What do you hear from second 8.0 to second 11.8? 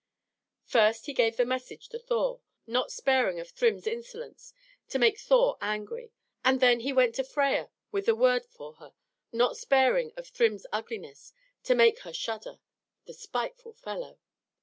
the word for her not sparing of Thrym's ugliness, to